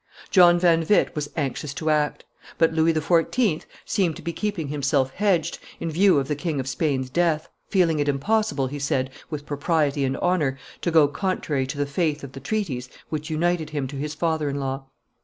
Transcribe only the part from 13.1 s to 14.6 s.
united him to his father in